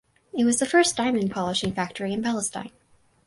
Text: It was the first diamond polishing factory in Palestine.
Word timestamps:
It 0.33 0.45
was 0.45 0.57
the 0.57 0.65
first 0.65 0.97
diamond 0.97 1.29
polishing 1.29 1.73
factory 1.75 2.11
in 2.11 2.23
Palestine. 2.23 2.71